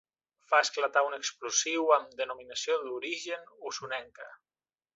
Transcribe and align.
Fa 0.51 0.59
esclatar 0.67 1.03
un 1.09 1.17
explosiu 1.17 1.93
amb 1.97 2.17
denominació 2.23 2.79
d'origen 2.87 3.45
osonenca. 3.73 4.31